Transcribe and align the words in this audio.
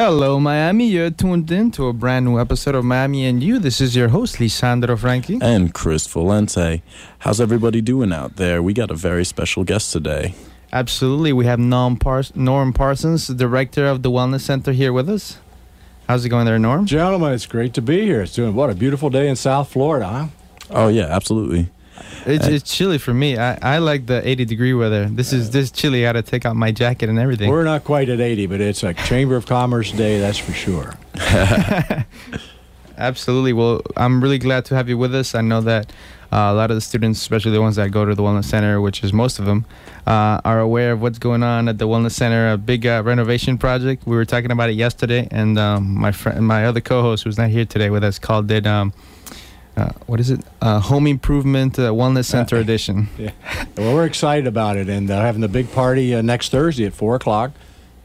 Hello, 0.00 0.38
Miami. 0.38 0.86
You're 0.86 1.10
tuned 1.10 1.50
in 1.50 1.72
to 1.72 1.88
a 1.88 1.92
brand 1.92 2.24
new 2.24 2.38
episode 2.38 2.76
of 2.76 2.84
Miami 2.84 3.26
and 3.26 3.42
You. 3.42 3.58
This 3.58 3.80
is 3.80 3.96
your 3.96 4.06
host, 4.06 4.36
Lisandro 4.36 4.96
Frankie. 4.96 5.40
And 5.42 5.74
Chris 5.74 6.06
Valente. 6.06 6.82
How's 7.18 7.40
everybody 7.40 7.80
doing 7.80 8.12
out 8.12 8.36
there? 8.36 8.62
We 8.62 8.74
got 8.74 8.92
a 8.92 8.94
very 8.94 9.24
special 9.24 9.64
guest 9.64 9.92
today. 9.92 10.36
Absolutely. 10.72 11.32
We 11.32 11.46
have 11.46 11.58
Norm, 11.58 11.96
Pars- 11.96 12.30
Norm 12.36 12.72
Parsons, 12.72 13.26
director 13.26 13.86
of 13.86 14.04
the 14.04 14.10
Wellness 14.12 14.42
Center, 14.42 14.70
here 14.70 14.92
with 14.92 15.10
us. 15.10 15.38
How's 16.06 16.24
it 16.24 16.28
going 16.28 16.46
there, 16.46 16.60
Norm? 16.60 16.86
Gentlemen, 16.86 17.32
it's 17.32 17.46
great 17.46 17.74
to 17.74 17.82
be 17.82 18.02
here. 18.02 18.22
It's 18.22 18.36
doing 18.36 18.54
what 18.54 18.70
a 18.70 18.76
beautiful 18.76 19.10
day 19.10 19.26
in 19.26 19.34
South 19.34 19.68
Florida, 19.72 20.06
huh? 20.06 20.26
Oh, 20.70 20.86
yeah, 20.86 21.06
absolutely. 21.06 21.70
It's, 22.26 22.46
it's 22.46 22.76
chilly 22.76 22.98
for 22.98 23.14
me. 23.14 23.38
I, 23.38 23.76
I 23.76 23.78
like 23.78 24.06
the 24.06 24.26
80 24.26 24.44
degree 24.44 24.74
weather. 24.74 25.06
This 25.06 25.32
is 25.32 25.50
this 25.50 25.70
chilly. 25.70 26.06
I 26.06 26.12
got 26.12 26.24
to 26.24 26.30
take 26.30 26.44
out 26.44 26.56
my 26.56 26.72
jacket 26.72 27.08
and 27.08 27.18
everything. 27.18 27.50
We're 27.50 27.64
not 27.64 27.84
quite 27.84 28.08
at 28.08 28.20
80, 28.20 28.46
but 28.46 28.60
it's 28.60 28.82
a 28.82 28.94
Chamber 28.94 29.36
of 29.36 29.46
Commerce 29.46 29.92
day, 29.92 30.20
that's 30.20 30.38
for 30.38 30.52
sure. 30.52 30.94
Absolutely. 32.98 33.52
Well, 33.52 33.80
I'm 33.96 34.20
really 34.20 34.38
glad 34.38 34.64
to 34.66 34.74
have 34.74 34.88
you 34.88 34.98
with 34.98 35.14
us. 35.14 35.34
I 35.34 35.40
know 35.40 35.60
that 35.60 35.92
uh, 36.32 36.50
a 36.50 36.54
lot 36.54 36.70
of 36.70 36.76
the 36.76 36.80
students, 36.80 37.20
especially 37.20 37.52
the 37.52 37.62
ones 37.62 37.76
that 37.76 37.90
go 37.90 38.04
to 38.04 38.14
the 38.14 38.22
Wellness 38.22 38.44
Center, 38.44 38.80
which 38.80 39.02
is 39.02 39.12
most 39.12 39.38
of 39.38 39.46
them, 39.46 39.64
uh, 40.06 40.40
are 40.44 40.60
aware 40.60 40.92
of 40.92 41.00
what's 41.00 41.18
going 41.18 41.42
on 41.42 41.68
at 41.68 41.78
the 41.78 41.86
Wellness 41.86 42.12
Center, 42.12 42.52
a 42.52 42.58
big 42.58 42.86
uh, 42.86 43.02
renovation 43.04 43.56
project. 43.56 44.06
We 44.06 44.16
were 44.16 44.24
talking 44.24 44.50
about 44.50 44.68
it 44.68 44.74
yesterday, 44.74 45.28
and 45.30 45.58
um, 45.58 45.94
my 45.94 46.12
friend, 46.12 46.46
my 46.46 46.66
other 46.66 46.80
co-host, 46.80 47.24
who's 47.24 47.38
not 47.38 47.50
here 47.50 47.64
today 47.64 47.88
with 47.88 48.04
us, 48.04 48.18
called 48.18 48.50
it. 48.50 48.66
Um, 48.66 48.92
uh, 49.78 49.92
what 50.06 50.18
is 50.18 50.30
it? 50.30 50.40
Uh, 50.60 50.80
Home 50.80 51.06
Improvement 51.06 51.78
uh, 51.78 51.92
Wellness 51.92 52.26
Center 52.26 52.56
Edition. 52.56 53.08
Yeah. 53.18 53.30
Well, 53.76 53.94
we're 53.94 54.06
excited 54.06 54.46
about 54.46 54.76
it, 54.76 54.88
and 54.88 55.10
uh, 55.10 55.20
having 55.20 55.40
the 55.40 55.48
big 55.48 55.72
party 55.72 56.14
uh, 56.14 56.22
next 56.22 56.50
Thursday 56.50 56.84
at 56.84 56.94
four 56.94 57.14
o'clock. 57.14 57.52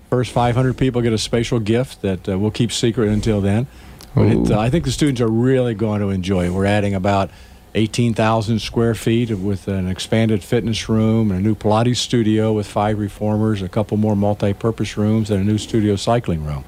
First 0.09 0.31
500 0.31 0.77
people 0.77 1.01
get 1.01 1.13
a 1.13 1.17
special 1.17 1.59
gift 1.59 2.01
that 2.01 2.29
uh, 2.29 2.37
we'll 2.37 2.51
keep 2.51 2.71
secret 2.71 3.09
until 3.09 3.41
then. 3.41 3.67
But 4.15 4.27
it. 4.27 4.51
I 4.51 4.69
think 4.69 4.85
the 4.85 4.91
students 4.91 5.21
are 5.21 5.27
really 5.27 5.73
going 5.73 6.01
to 6.01 6.09
enjoy 6.09 6.45
it. 6.45 6.49
We're 6.51 6.65
adding 6.65 6.93
about 6.93 7.31
18,000 7.75 8.59
square 8.59 8.93
feet 8.93 9.31
with 9.31 9.67
an 9.67 9.87
expanded 9.87 10.43
fitness 10.43 10.87
room 10.87 11.31
and 11.31 11.39
a 11.39 11.43
new 11.43 11.55
Pilates 11.55 11.97
studio 11.97 12.53
with 12.53 12.67
five 12.67 12.99
reformers, 12.99 13.61
a 13.61 13.69
couple 13.69 13.97
more 13.97 14.15
multi-purpose 14.15 14.97
rooms, 14.97 15.31
and 15.31 15.41
a 15.41 15.43
new 15.43 15.57
studio 15.57 15.95
cycling 15.95 16.45
room. 16.45 16.63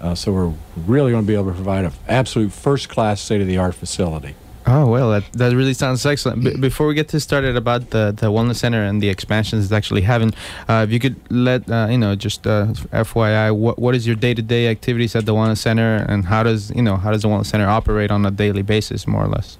Uh, 0.00 0.14
so 0.14 0.32
we're 0.32 0.52
really 0.76 1.10
going 1.10 1.22
to 1.22 1.26
be 1.26 1.34
able 1.34 1.46
to 1.46 1.54
provide 1.54 1.84
an 1.84 1.92
absolute 2.08 2.52
first-class, 2.52 3.20
state-of-the-art 3.20 3.74
facility. 3.74 4.34
Oh 4.68 4.86
well, 4.88 5.10
that, 5.12 5.32
that 5.34 5.54
really 5.54 5.74
sounds 5.74 6.04
excellent. 6.04 6.42
B- 6.42 6.56
before 6.56 6.88
we 6.88 6.94
get 6.94 7.08
to 7.08 7.20
started 7.20 7.54
about 7.56 7.90
the, 7.90 8.12
the 8.16 8.26
wellness 8.26 8.56
center 8.56 8.82
and 8.82 9.00
the 9.00 9.08
expansions 9.08 9.64
it's 9.64 9.72
actually 9.72 10.00
having, 10.00 10.34
uh, 10.68 10.84
if 10.86 10.92
you 10.92 10.98
could 10.98 11.16
let 11.30 11.70
uh, 11.70 11.86
you 11.88 11.98
know 11.98 12.16
just 12.16 12.46
uh, 12.48 12.66
FYI, 12.92 13.54
what 13.56 13.78
what 13.78 13.94
is 13.94 14.08
your 14.08 14.16
day 14.16 14.34
to 14.34 14.42
day 14.42 14.66
activities 14.68 15.14
at 15.14 15.24
the 15.24 15.34
wellness 15.34 15.58
center, 15.58 16.04
and 16.08 16.24
how 16.24 16.42
does 16.42 16.70
you 16.72 16.82
know 16.82 16.96
how 16.96 17.12
does 17.12 17.22
the 17.22 17.28
wellness 17.28 17.46
center 17.46 17.68
operate 17.68 18.10
on 18.10 18.26
a 18.26 18.30
daily 18.32 18.62
basis, 18.62 19.06
more 19.06 19.22
or 19.22 19.28
less? 19.28 19.56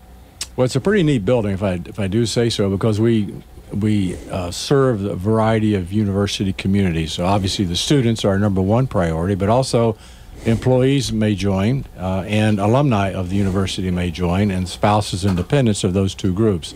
Well, 0.57 0.65
it's 0.65 0.75
a 0.75 0.81
pretty 0.81 1.05
neat 1.05 1.25
building, 1.25 1.53
if 1.53 1.63
I 1.63 1.81
if 1.85 2.01
I 2.01 2.09
do 2.09 2.27
say 2.27 2.51
so, 2.51 2.69
because 2.69 3.01
we 3.01 3.33
we 3.73 4.17
uh, 4.31 4.51
serve 4.51 5.05
a 5.05 5.15
variety 5.15 5.77
of 5.77 5.93
university 5.93 6.53
communities. 6.53 7.13
So 7.13 7.27
obviously, 7.27 7.65
the 7.65 7.77
students 7.77 8.25
are 8.25 8.31
our 8.31 8.39
number 8.39 8.63
one 8.63 8.89
priority, 8.89 9.37
but 9.37 9.49
also 9.49 9.97
employees 10.47 11.13
may 11.13 11.35
join, 11.35 11.85
uh, 11.99 12.25
and 12.27 12.59
alumni 12.59 13.13
of 13.13 13.31
the 13.31 13.37
university 13.37 13.91
may 13.91 14.11
join, 14.11 14.51
and 14.51 14.69
spouses 14.69 15.25
and 15.25 15.37
dependents 15.37 15.85
of 15.85 15.93
those 15.93 16.15
two 16.15 16.33
groups. 16.33 16.75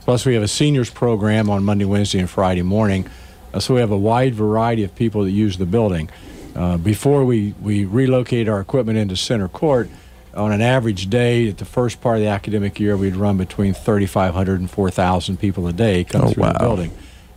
Plus, 0.00 0.26
we 0.26 0.34
have 0.34 0.42
a 0.42 0.48
seniors 0.48 0.90
program 0.90 1.48
on 1.48 1.62
Monday, 1.64 1.84
Wednesday, 1.84 2.18
and 2.18 2.28
Friday 2.28 2.62
morning. 2.62 3.06
Uh, 3.54 3.60
so 3.60 3.74
we 3.74 3.80
have 3.80 3.90
a 3.92 3.96
wide 3.98 4.34
variety 4.34 4.82
of 4.82 4.94
people 4.94 5.22
that 5.24 5.30
use 5.30 5.56
the 5.58 5.66
building. 5.66 6.10
Uh, 6.56 6.76
before 6.76 7.24
we, 7.24 7.54
we 7.62 7.84
relocate 7.84 8.48
our 8.48 8.60
equipment 8.60 8.98
into 8.98 9.16
center 9.16 9.48
court, 9.48 9.88
on 10.34 10.50
an 10.50 10.62
average 10.62 11.08
day, 11.10 11.48
at 11.48 11.58
the 11.58 11.64
first 11.64 12.00
part 12.00 12.16
of 12.16 12.22
the 12.22 12.28
academic 12.28 12.80
year, 12.80 12.96
we'd 12.96 13.14
run 13.16 13.36
between 13.36 13.74
3,500 13.74 14.60
and 14.60 14.70
4,000 14.70 15.36
people 15.38 15.66
a 15.68 15.72
day 15.74 16.04
come 16.04 16.22
Oh, 16.22 16.30
through 16.32 16.44
the 16.44 16.58
building. 16.58 16.92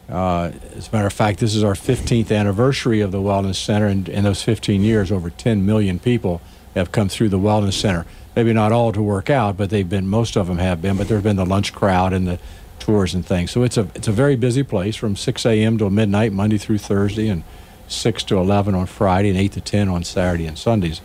Uh, 0.09 0.51
as 0.75 0.87
a 0.87 0.91
matter 0.91 1.07
of 1.07 1.13
fact, 1.13 1.39
this 1.39 1.55
is 1.55 1.63
our 1.63 1.73
15th 1.73 2.31
anniversary 2.31 3.01
of 3.01 3.11
the 3.11 3.17
Wellness 3.17 3.55
Center, 3.55 3.87
and 3.87 4.07
in 4.07 4.23
those 4.23 4.43
15 4.43 4.81
years, 4.81 5.11
over 5.11 5.29
10 5.29 5.65
million 5.65 5.97
people 5.97 6.41
have 6.75 6.91
come 6.91 7.09
through 7.09 7.29
the 7.29 7.39
Wellness 7.39 7.73
Center. 7.73 8.05
Maybe 8.35 8.53
not 8.53 8.71
all 8.71 8.91
to 8.91 9.01
work 9.01 9.29
out, 9.29 9.57
but 9.57 9.69
they've 9.69 9.87
been. 9.87 10.07
Most 10.07 10.35
of 10.35 10.47
them 10.47 10.57
have 10.57 10.81
been. 10.81 10.97
But 10.97 11.07
there's 11.07 11.23
been 11.23 11.37
the 11.37 11.45
lunch 11.45 11.73
crowd 11.73 12.13
and 12.13 12.27
the 12.27 12.39
tours 12.79 13.13
and 13.13 13.25
things. 13.25 13.49
So 13.51 13.63
it's 13.63 13.77
a 13.77 13.87
it's 13.95 14.09
a 14.09 14.11
very 14.11 14.35
busy 14.35 14.61
place 14.61 14.95
from 14.95 15.15
6 15.15 15.45
a.m. 15.45 15.77
till 15.77 15.89
midnight, 15.89 16.33
Monday 16.33 16.57
through 16.57 16.79
Thursday, 16.79 17.29
and 17.29 17.43
6 17.87 18.23
to 18.25 18.37
11 18.37 18.75
on 18.75 18.85
Friday, 18.87 19.29
and 19.29 19.37
8 19.37 19.53
to 19.53 19.61
10 19.61 19.89
on 19.89 20.03
Saturday 20.03 20.45
and 20.47 20.57
Sundays. 20.57 21.01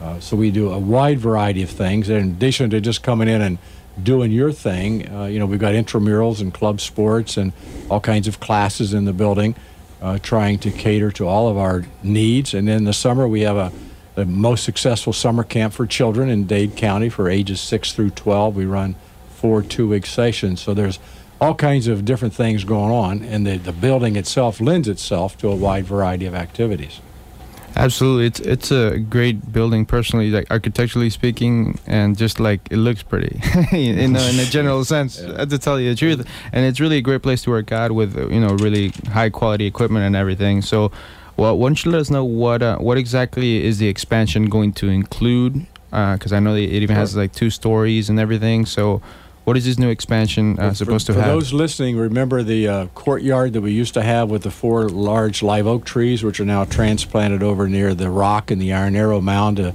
Uh, 0.00 0.18
so 0.18 0.36
we 0.36 0.50
do 0.50 0.72
a 0.72 0.78
wide 0.78 1.20
variety 1.20 1.62
of 1.62 1.70
things. 1.70 2.08
In 2.08 2.30
addition 2.30 2.70
to 2.70 2.80
just 2.80 3.04
coming 3.04 3.28
in 3.28 3.40
and 3.40 3.58
doing 4.00 4.30
your 4.30 4.52
thing, 4.52 5.08
uh, 5.12 5.24
you 5.24 5.38
know, 5.38 5.46
we've 5.46 5.58
got 5.58 5.74
intramurals 5.74 6.40
and 6.40 6.54
club 6.54 6.80
sports 6.80 7.36
and 7.36 7.52
all 7.90 8.00
kinds 8.00 8.28
of 8.28 8.40
classes 8.40 8.94
in 8.94 9.04
the 9.04 9.12
building, 9.12 9.54
uh, 10.00 10.18
trying 10.18 10.58
to 10.60 10.70
cater 10.70 11.10
to 11.12 11.26
all 11.26 11.48
of 11.48 11.56
our 11.56 11.84
needs. 12.02 12.54
And 12.54 12.68
in 12.68 12.84
the 12.84 12.92
summer, 12.92 13.26
we 13.28 13.42
have 13.42 13.56
a 13.56 13.72
the 14.14 14.26
most 14.26 14.64
successful 14.64 15.12
summer 15.12 15.42
camp 15.42 15.72
for 15.72 15.86
children 15.86 16.28
in 16.28 16.46
Dade 16.46 16.76
County 16.76 17.08
for 17.08 17.28
ages 17.28 17.60
6 17.60 17.92
through 17.92 18.10
12. 18.10 18.56
We 18.56 18.66
run 18.66 18.94
four 19.30 19.62
two-week 19.62 20.06
sessions. 20.06 20.60
So 20.60 20.74
there's 20.74 20.98
all 21.40 21.54
kinds 21.54 21.88
of 21.88 22.04
different 22.04 22.34
things 22.34 22.62
going 22.64 22.92
on, 22.92 23.22
and 23.22 23.46
the, 23.46 23.56
the 23.56 23.72
building 23.72 24.16
itself 24.16 24.60
lends 24.60 24.86
itself 24.86 25.36
to 25.38 25.48
a 25.48 25.56
wide 25.56 25.84
variety 25.84 26.26
of 26.26 26.34
activities. 26.34 27.00
Absolutely, 27.74 28.26
it's 28.26 28.40
it's 28.40 28.70
a 28.70 28.98
great 28.98 29.52
building. 29.52 29.86
Personally, 29.86 30.30
like 30.30 30.46
architecturally 30.50 31.08
speaking, 31.10 31.78
and 31.86 32.16
just 32.18 32.38
like 32.38 32.60
it 32.70 32.76
looks 32.76 33.02
pretty, 33.02 33.40
you 33.72 34.08
know, 34.08 34.20
in 34.20 34.38
a 34.38 34.44
general 34.44 34.84
sense. 34.94 35.20
uh, 35.20 35.46
To 35.46 35.58
tell 35.58 35.80
you 35.80 35.90
the 35.90 35.96
truth, 35.96 36.26
and 36.52 36.66
it's 36.66 36.80
really 36.80 36.98
a 36.98 37.00
great 37.02 37.22
place 37.22 37.42
to 37.42 37.50
work 37.50 37.72
out 37.72 37.92
with 37.92 38.16
uh, 38.16 38.28
you 38.28 38.40
know 38.40 38.54
really 38.56 38.88
high 39.12 39.30
quality 39.30 39.66
equipment 39.66 40.04
and 40.04 40.14
everything. 40.14 40.60
So, 40.62 40.92
well, 41.36 41.56
why 41.56 41.68
don't 41.68 41.84
you 41.84 41.90
let 41.90 42.00
us 42.02 42.10
know 42.10 42.24
what 42.24 42.62
uh, 42.62 42.76
what 42.78 42.98
exactly 42.98 43.64
is 43.64 43.78
the 43.78 43.88
expansion 43.88 44.48
going 44.50 44.72
to 44.74 44.88
include? 44.88 45.66
Because 45.90 46.32
I 46.32 46.40
know 46.40 46.54
it 46.54 46.70
even 46.70 46.96
has 46.96 47.16
like 47.16 47.32
two 47.32 47.50
stories 47.50 48.08
and 48.10 48.18
everything. 48.20 48.66
So, 48.66 49.00
what 49.44 49.56
is 49.56 49.64
this 49.64 49.78
new 49.78 49.90
expansion 49.90 50.58
uh, 50.58 50.72
supposed 50.72 51.06
for, 51.06 51.12
to 51.12 51.18
for 51.18 51.24
have? 51.24 51.32
For 51.32 51.40
those 51.40 51.52
listening, 51.52 51.96
remember 51.96 52.42
the 52.42 52.68
uh, 52.68 52.86
courtyard 52.88 53.52
that 53.54 53.60
we 53.60 53.72
used 53.72 53.94
to 53.94 54.02
have 54.02 54.30
with 54.30 54.42
the 54.42 54.50
four 54.50 54.88
large 54.88 55.42
live 55.42 55.66
oak 55.66 55.84
trees, 55.84 56.22
which 56.22 56.38
are 56.40 56.44
now 56.44 56.64
transplanted 56.64 57.42
over 57.42 57.68
near 57.68 57.94
the 57.94 58.10
rock 58.10 58.50
and 58.50 58.62
the 58.62 58.72
Iron 58.72 58.94
Arrow 58.94 59.20
Mound 59.20 59.58
uh, 59.58 59.72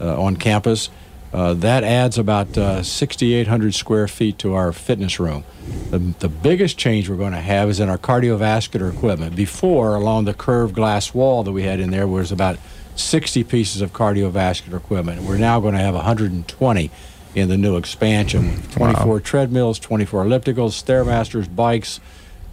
uh, 0.00 0.20
on 0.20 0.36
campus. 0.36 0.90
Uh, 1.32 1.52
that 1.52 1.82
adds 1.82 2.16
about 2.16 2.56
uh, 2.56 2.80
6,800 2.80 3.74
square 3.74 4.06
feet 4.06 4.38
to 4.38 4.54
our 4.54 4.72
fitness 4.72 5.18
room. 5.18 5.42
The, 5.90 5.98
the 5.98 6.28
biggest 6.28 6.78
change 6.78 7.08
we're 7.08 7.16
going 7.16 7.32
to 7.32 7.40
have 7.40 7.68
is 7.68 7.80
in 7.80 7.88
our 7.88 7.98
cardiovascular 7.98 8.92
equipment. 8.92 9.34
Before, 9.34 9.96
along 9.96 10.26
the 10.26 10.34
curved 10.34 10.76
glass 10.76 11.12
wall 11.12 11.42
that 11.42 11.50
we 11.50 11.64
had 11.64 11.80
in 11.80 11.90
there, 11.90 12.06
was 12.06 12.30
about 12.30 12.58
60 12.94 13.42
pieces 13.44 13.82
of 13.82 13.92
cardiovascular 13.92 14.76
equipment. 14.76 15.22
We're 15.22 15.38
now 15.38 15.58
going 15.58 15.74
to 15.74 15.80
have 15.80 15.94
120 15.94 16.90
in 17.34 17.48
the 17.48 17.56
new 17.56 17.76
expansion. 17.76 18.62
24 18.72 19.20
treadmills, 19.20 19.78
24 19.78 20.24
ellipticals, 20.24 20.82
stairmasters, 20.82 21.54
bikes, 21.54 22.00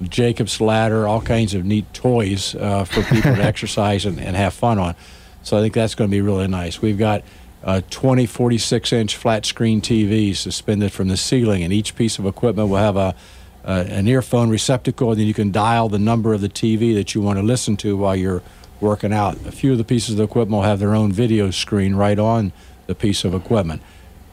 Jacob's 0.02 0.60
ladder, 0.60 1.08
all 1.08 1.22
kinds 1.22 1.54
of 1.54 1.64
neat 1.66 1.92
toys 1.94 2.56
uh, 2.56 2.84
for 2.86 3.04
people 3.04 3.36
to 3.36 3.44
exercise 3.44 4.06
and, 4.06 4.20
and 4.20 4.36
have 4.36 4.54
fun 4.54 4.80
on. 4.80 4.96
So 5.44 5.58
I 5.58 5.62
think 5.62 5.74
that's 5.74 5.96
going 5.96 6.10
to 6.10 6.12
be 6.12 6.22
really 6.22 6.48
nice. 6.48 6.82
We've 6.82 6.98
got 6.98 7.24
uh, 7.64 7.82
20 7.90 8.26
46 8.26 8.94
inch 8.94 9.16
flat 9.16 9.46
screen 9.46 9.82
TVs 9.82 10.38
suspended 10.38 10.92
from 10.92 11.08
the 11.08 11.18
ceiling, 11.18 11.64
and 11.64 11.72
each 11.72 11.96
piece 11.96 12.18
of 12.18 12.26
equipment 12.26 12.70
will 12.70 12.78
have 12.78 12.98
a 12.98 13.16
uh, 13.64 13.86
an 13.88 14.08
earphone 14.08 14.50
receptacle, 14.50 15.12
and 15.12 15.20
then 15.20 15.28
you 15.28 15.36
can 15.36 15.52
dial 15.52 15.88
the 15.88 16.00
number 16.00 16.34
of 16.34 16.42
the 16.42 16.50
TV 16.50 16.96
that 16.96 17.14
you 17.14 17.22
want 17.22 17.38
to 17.38 17.44
listen 17.44 17.78
to 17.78 17.96
while 17.96 18.16
you're 18.16 18.42
working 18.80 19.14
out. 19.14 19.36
A 19.46 19.52
few 19.52 19.72
of 19.72 19.78
the 19.78 19.84
pieces 19.84 20.16
of 20.16 20.22
equipment 20.22 20.52
will 20.54 20.64
have 20.64 20.80
their 20.80 20.96
own 20.96 21.12
video 21.12 21.52
screen 21.52 21.94
right 21.94 22.18
on 22.18 22.52
the 22.88 22.96
piece 22.96 23.24
of 23.24 23.36
equipment. 23.36 23.84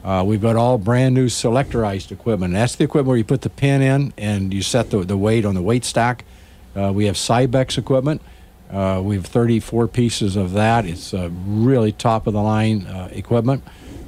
Uh, 0.03 0.23
we've 0.25 0.41
got 0.41 0.55
all 0.55 0.77
brand 0.77 1.13
new 1.13 1.27
selectorized 1.27 2.11
equipment. 2.11 2.53
That's 2.53 2.75
the 2.75 2.85
equipment 2.85 3.07
where 3.09 3.17
you 3.17 3.23
put 3.23 3.41
the 3.41 3.49
pin 3.49 3.81
in 3.81 4.13
and 4.17 4.53
you 4.53 4.61
set 4.61 4.91
the, 4.91 5.03
the 5.03 5.17
weight 5.17 5.45
on 5.45 5.55
the 5.55 5.61
weight 5.61 5.83
stack. 5.83 6.23
Uh, 6.75 6.91
we 6.93 7.05
have 7.05 7.15
Cybex 7.15 7.77
equipment. 7.77 8.21
Uh, 8.71 9.01
we 9.03 9.15
have 9.15 9.25
34 9.25 9.87
pieces 9.87 10.35
of 10.35 10.53
that. 10.53 10.85
It's 10.85 11.13
uh, 11.13 11.29
really 11.45 11.91
top 11.91 12.27
of 12.27 12.33
the 12.33 12.41
line 12.41 12.85
uh, 12.85 13.09
equipment. 13.11 13.63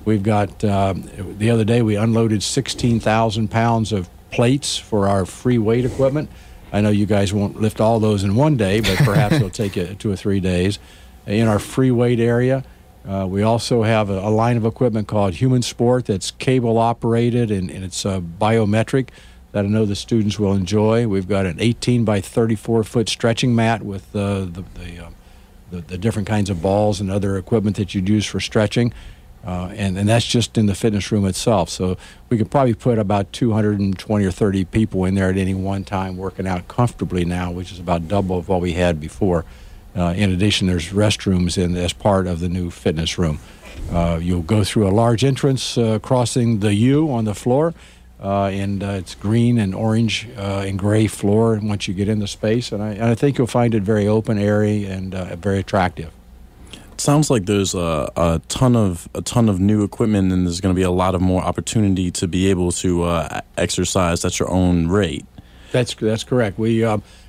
We've 0.05 0.23
got, 0.23 0.63
um, 0.63 1.09
the 1.37 1.49
other 1.49 1.63
day, 1.63 1.81
we 1.81 1.95
unloaded 1.95 2.41
16,000 2.41 3.49
pounds 3.49 3.91
of 3.91 4.09
plates 4.31 4.77
for 4.77 5.07
our 5.07 5.25
free 5.25 5.57
weight 5.57 5.85
equipment. 5.85 6.29
I 6.73 6.81
know 6.81 6.89
you 6.89 7.05
guys 7.05 7.33
won't 7.33 7.59
lift 7.59 7.81
all 7.81 7.99
those 7.99 8.23
in 8.23 8.35
one 8.35 8.55
day, 8.55 8.79
but 8.79 8.97
perhaps 8.97 9.35
it'll 9.35 9.49
take 9.49 9.75
you 9.75 9.95
two 9.99 10.11
or 10.11 10.15
three 10.15 10.39
days. 10.39 10.79
In 11.27 11.47
our 11.47 11.59
free 11.59 11.91
weight 11.91 12.19
area, 12.19 12.63
uh, 13.07 13.25
we 13.27 13.41
also 13.41 13.83
have 13.83 14.09
a, 14.09 14.19
a 14.19 14.29
line 14.29 14.57
of 14.57 14.65
equipment 14.65 15.07
called 15.07 15.35
Human 15.35 15.61
Sport 15.61 16.05
that's 16.05 16.31
cable 16.31 16.77
operated 16.77 17.51
and, 17.51 17.69
and 17.69 17.83
it's 17.83 18.05
uh, 18.05 18.19
biometric 18.19 19.09
that 19.51 19.65
I 19.65 19.67
know 19.67 19.85
the 19.85 19.95
students 19.95 20.39
will 20.39 20.53
enjoy. 20.53 21.07
We've 21.07 21.27
got 21.27 21.45
an 21.45 21.57
18 21.59 22.05
by 22.05 22.21
34 22.21 22.83
foot 22.83 23.09
stretching 23.09 23.53
mat 23.53 23.83
with 23.83 24.15
uh, 24.15 24.45
the, 24.45 24.63
the 24.75 25.05
uh, 25.05 25.09
the, 25.71 25.81
the 25.81 25.97
different 25.97 26.27
kinds 26.27 26.49
of 26.49 26.61
balls 26.61 27.01
and 27.01 27.09
other 27.09 27.37
equipment 27.37 27.77
that 27.77 27.95
you'd 27.95 28.07
use 28.07 28.25
for 28.25 28.39
stretching. 28.39 28.93
Uh, 29.43 29.73
and, 29.75 29.97
and 29.97 30.07
that's 30.07 30.25
just 30.25 30.55
in 30.55 30.67
the 30.67 30.75
fitness 30.75 31.11
room 31.11 31.25
itself. 31.25 31.67
So 31.67 31.97
we 32.29 32.37
could 32.37 32.51
probably 32.51 32.75
put 32.75 32.99
about 32.99 33.33
220 33.33 34.25
or 34.25 34.31
30 34.31 34.65
people 34.65 35.03
in 35.05 35.15
there 35.15 35.29
at 35.29 35.37
any 35.37 35.55
one 35.55 35.83
time 35.83 36.15
working 36.15 36.45
out 36.45 36.67
comfortably 36.67 37.25
now, 37.25 37.49
which 37.49 37.71
is 37.71 37.79
about 37.79 38.07
double 38.07 38.37
of 38.37 38.47
what 38.47 38.61
we 38.61 38.73
had 38.73 38.99
before. 38.99 39.45
Uh, 39.95 40.13
in 40.15 40.31
addition, 40.31 40.67
there's 40.67 40.89
restrooms 40.89 41.57
in 41.57 41.75
as 41.75 41.93
part 41.93 42.27
of 42.27 42.39
the 42.39 42.49
new 42.49 42.69
fitness 42.69 43.17
room. 43.17 43.39
Uh, 43.91 44.19
you'll 44.21 44.41
go 44.41 44.63
through 44.63 44.87
a 44.87 44.91
large 44.91 45.23
entrance 45.23 45.77
uh, 45.77 45.99
crossing 45.99 46.59
the 46.59 46.73
U 46.73 47.11
on 47.11 47.25
the 47.25 47.35
floor, 47.35 47.73
uh, 48.21 48.45
and 48.45 48.83
uh, 48.83 48.87
it's 48.87 49.15
green 49.15 49.57
and 49.57 49.75
orange 49.75 50.27
and 50.37 50.79
gray 50.79 51.07
floor 51.07 51.59
once 51.61 51.87
you 51.87 51.93
get 51.93 52.07
in 52.07 52.19
the 52.19 52.27
space. 52.27 52.71
And 52.71 52.81
I, 52.81 52.91
and 52.91 53.03
I 53.03 53.15
think 53.15 53.37
you'll 53.37 53.47
find 53.47 53.73
it 53.73 53.83
very 53.83 54.07
open, 54.07 54.37
airy, 54.37 54.85
and 54.85 55.13
very 55.41 55.59
attractive 55.59 56.11
It 56.71 57.01
sounds 57.01 57.29
like 57.29 57.45
there's 57.45 57.73
a, 57.73 58.09
a, 58.15 58.41
ton 58.47 58.75
of 58.77 59.09
a 59.13 59.21
ton 59.21 59.49
of 59.49 59.59
new 59.59 59.83
equipment, 59.83 60.31
and 60.31 60.45
there's 60.45 60.61
going 60.61 60.73
to 60.73 60.79
be 60.79 60.85
a 60.85 60.91
lot 60.91 61.15
of 61.15 61.21
more 61.21 61.41
opportunity 61.41 62.11
to 62.11 62.27
be 62.27 62.49
able 62.49 62.71
to 62.73 63.03
uh, 63.03 63.41
exercise 63.57 64.23
at 64.23 64.39
your 64.39 64.49
own 64.49 64.87
rate. 64.87 65.25
That's 65.73 65.95
that's 65.95 66.23
correct. 66.23 66.57
We 66.57 66.85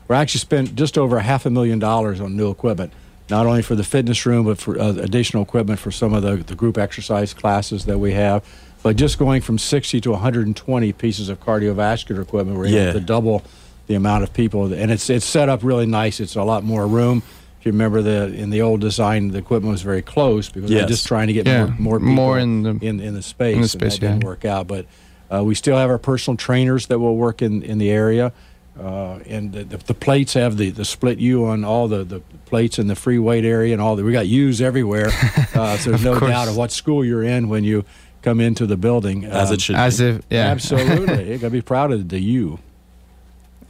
we're 0.09 0.17
actually 0.17 0.41
spent 0.41 0.75
just 0.75 0.99
over 0.99 1.17
a 1.17 1.23
half 1.23 1.47
a 1.47 1.51
million 1.51 1.79
dollars 1.79 2.21
on 2.21 2.37
new 2.37 2.51
equipment, 2.51 2.93
not 3.31 3.47
only 3.47 3.63
for 3.63 3.75
the 3.75 3.85
fitness 3.85 4.27
room, 4.27 4.45
but 4.45 4.59
for 4.59 4.79
uh, 4.79 4.91
additional 4.91 5.43
equipment 5.43 5.79
for 5.79 5.91
some 5.91 6.13
of 6.13 6.23
the, 6.23 6.37
the 6.37 6.55
group 6.55 6.79
exercise 6.79 7.33
classes 7.35 7.87
that 7.87 7.99
we 7.99 8.13
have. 8.13 8.45
But 8.83 8.97
just 8.97 9.19
going 9.19 9.43
from 9.43 9.59
60 9.59 10.01
to 10.01 10.11
120 10.11 10.93
pieces 10.93 11.29
of 11.29 11.41
cardiovascular 11.41 12.21
equipment, 12.21 12.59
we're 12.59 12.67
yeah. 12.67 12.91
able 12.91 13.01
to 13.01 13.07
double 13.07 13.43
the 13.87 13.95
amount 13.95 14.25
of 14.25 14.33
people, 14.33 14.73
and 14.73 14.91
it's 14.91 15.11
it's 15.11 15.27
set 15.27 15.49
up 15.49 15.63
really 15.63 15.87
nice. 15.87 16.21
It's 16.21 16.37
a 16.37 16.43
lot 16.43 16.65
more 16.65 16.87
room 16.87 17.23
if 17.63 17.67
you 17.67 17.71
remember 17.71 18.03
the 18.03 18.35
in 18.35 18.51
the 18.51 18.61
old 18.61 18.81
design, 18.81 19.29
the 19.29 19.39
equipment 19.39 19.71
was 19.71 19.83
very 19.83 20.03
close 20.03 20.49
because 20.49 20.69
yes. 20.69 20.81
they're 20.81 20.89
just 20.89 21.07
trying 21.07 21.29
to 21.29 21.33
get 21.33 21.47
yeah. 21.47 21.67
more 21.79 22.01
more, 22.01 22.01
more 22.01 22.39
in 22.41 22.65
the 22.65 22.71
in, 22.85 22.99
in 22.99 23.15
the 23.15 23.23
space. 23.23 23.55
In 23.55 23.63
the 23.63 23.69
space, 23.69 23.95
and 23.95 24.03
that 24.03 24.07
yeah. 24.07 24.13
didn't 24.15 24.25
work 24.25 24.45
out. 24.45 24.67
But 24.67 24.87
uh, 25.33 25.45
we 25.45 25.55
still 25.55 25.77
have 25.77 25.89
our 25.89 25.99
personal 25.99 26.37
trainers 26.37 26.89
that 26.89 26.99
will 26.99 27.17
work 27.17 27.41
in 27.41 27.63
in 27.63 27.79
the 27.79 27.89
area. 27.89 28.33
Uh, 28.79 29.19
and 29.27 29.53
the, 29.53 29.65
the, 29.65 29.77
the, 29.77 29.95
plates 29.95 30.33
have 30.33 30.57
the, 30.57 30.71
the 30.71 30.85
split 30.85 31.19
U 31.19 31.45
on 31.45 31.63
all 31.63 31.89
the, 31.89 32.05
the 32.05 32.21
plates 32.47 32.79
in 32.79 32.87
the 32.87 32.97
free 32.97 33.19
weight 33.19 33.45
area 33.45 33.75
and 33.75 33.83
all 33.83 33.97
that. 33.97 34.05
We 34.05 34.13
got 34.13 34.27
U's 34.27 34.63
everywhere, 34.63 35.09
uh, 35.55 35.77
so 35.77 35.91
there's 35.91 36.05
no 36.05 36.19
course. 36.19 36.31
doubt 36.31 36.49
of 36.49 36.57
what 36.57 36.73
school 36.73 37.05
you're 37.05 37.23
in 37.23 37.51
when 37.51 37.65
you 37.65 37.85
come 38.23 38.41
into 38.41 38.65
the 38.65 38.79
building. 38.79 39.27
As 39.27 39.51
it 39.51 39.55
um, 39.55 39.59
should. 39.59 39.77
As 39.77 39.99
be. 39.99 40.07
if, 40.07 40.23
yeah, 40.31 40.47
absolutely. 40.47 41.33
you 41.33 41.39
got 41.39 41.49
to 41.49 41.51
be 41.51 41.61
proud 41.61 41.93
of 41.93 42.09
the 42.09 42.21
U. 42.21 42.61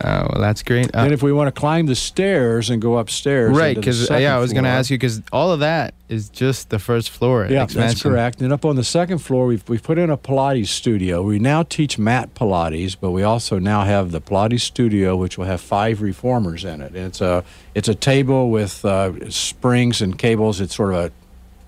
Oh, 0.04 0.28
well, 0.32 0.40
that's 0.40 0.62
great. 0.62 0.94
Uh, 0.94 1.04
then 1.04 1.12
if 1.12 1.22
we 1.22 1.32
want 1.32 1.54
to 1.54 1.58
climb 1.58 1.86
the 1.86 1.94
stairs 1.94 2.70
and 2.70 2.82
go 2.82 2.98
upstairs, 2.98 3.56
right? 3.56 3.76
Because 3.76 4.10
uh, 4.10 4.16
yeah, 4.16 4.36
I 4.36 4.38
was 4.38 4.52
going 4.52 4.64
to 4.64 4.70
ask 4.70 4.90
you 4.90 4.98
because 4.98 5.22
all 5.32 5.52
of 5.52 5.60
that 5.60 5.94
is 6.08 6.28
just 6.28 6.70
the 6.70 6.78
first 6.78 7.10
floor. 7.10 7.46
Yeah, 7.48 7.64
expansion. 7.64 7.88
that's 7.88 8.02
correct. 8.02 8.40
And 8.40 8.52
up 8.52 8.64
on 8.64 8.76
the 8.76 8.84
second 8.84 9.18
floor, 9.18 9.46
we've 9.46 9.66
we've 9.68 9.82
put 9.82 9.98
in 9.98 10.10
a 10.10 10.16
Pilates 10.16 10.68
studio. 10.68 11.22
We 11.22 11.38
now 11.38 11.62
teach 11.62 11.98
mat 11.98 12.34
Pilates, 12.34 12.96
but 13.00 13.12
we 13.12 13.22
also 13.22 13.58
now 13.58 13.84
have 13.84 14.10
the 14.10 14.20
Pilates 14.20 14.60
studio, 14.62 15.16
which 15.16 15.38
will 15.38 15.46
have 15.46 15.60
five 15.60 16.02
reformers 16.02 16.64
in 16.64 16.80
it. 16.80 16.94
And 16.94 17.06
it's 17.06 17.20
a 17.20 17.44
it's 17.74 17.88
a 17.88 17.94
table 17.94 18.50
with 18.50 18.84
uh, 18.84 19.30
springs 19.30 20.02
and 20.02 20.18
cables. 20.18 20.60
It's 20.60 20.74
sort 20.74 20.94
of 20.94 20.98
a 20.98 21.12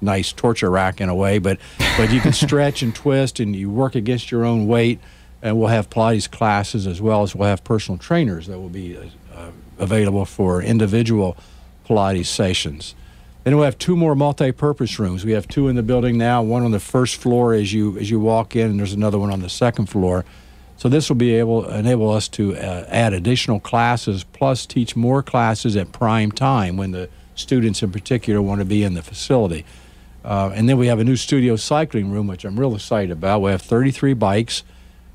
nice 0.01 0.33
torture 0.33 0.71
rack 0.71 1.01
in 1.01 1.09
a 1.09 1.15
way, 1.15 1.39
but 1.39 1.59
but 1.97 2.11
you 2.11 2.21
can 2.21 2.33
stretch 2.45 2.83
and 2.83 2.95
twist, 2.95 3.39
and 3.39 3.55
you 3.55 3.71
work 3.71 3.95
against 3.95 4.31
your 4.31 4.45
own 4.45 4.67
weight 4.67 4.99
and 5.45 5.59
we'll 5.59 5.69
have 5.69 5.91
Pilates 5.91 6.29
classes 6.29 6.87
as 6.87 7.03
well 7.03 7.23
as 7.23 7.35
we'll 7.35 7.47
have 7.47 7.63
personal 7.63 7.99
trainers 7.99 8.47
that 8.47 8.59
will 8.59 8.71
be 8.71 8.97
uh, 8.97 9.51
available 9.79 10.25
for 10.25 10.63
individual 10.63 11.37
Pilates 11.87 12.27
sessions. 12.27 12.95
Then 13.45 13.55
we'll 13.55 13.67
have 13.67 13.77
two 13.77 13.95
more 13.95 14.15
multi-purpose 14.15 14.99
rooms. 14.99 15.23
We 15.23 15.33
have 15.33 15.47
two 15.47 15.69
in 15.69 15.77
the 15.77 15.83
building 15.83 16.17
now, 16.17 16.43
one 16.43 16.63
on 16.63 16.71
the 16.71 16.81
first 16.81 17.17
floor 17.17 17.53
as 17.53 17.75
you 17.75 17.99
as 17.99 18.11
you 18.11 18.19
walk 18.19 18.57
in, 18.57 18.71
and 18.71 18.79
there's 18.79 18.95
another 18.95 19.19
one 19.19 19.31
on 19.31 19.41
the 19.41 19.51
second 19.51 19.87
floor. 19.87 20.25
So 20.79 20.89
this 20.89 21.11
will 21.11 21.17
be 21.17 21.35
able 21.35 21.69
enable 21.69 22.11
us 22.11 22.27
to 22.29 22.57
uh, 22.57 22.87
add 22.89 23.13
additional 23.13 23.61
classes, 23.61 24.25
plus 24.25 24.65
teach 24.65 24.97
more 24.97 25.23
classes 25.23 25.77
at 25.77 25.93
prime 25.93 26.33
time 26.33 26.79
when 26.79 26.93
the 26.93 27.11
students 27.35 27.83
in 27.83 27.93
particular 27.93 28.41
want 28.41 28.61
to 28.61 28.65
be 28.65 28.83
in 28.83 28.95
the 28.95 29.03
facility. 29.03 29.67
Uh, 30.25 30.51
and 30.55 30.67
then 30.71 30.79
we 30.79 30.87
have 30.87 30.99
a 30.99 31.05
new 31.05 31.17
studio 31.17 31.55
cycling 31.55 32.11
room, 32.11 32.27
which 32.27 32.47
I'm 32.47 32.59
real 32.59 32.75
excited 32.75 33.11
about. 33.11 33.43
We 33.43 33.51
have 33.51 33.61
33 33.61 34.15
bikes 34.15 34.63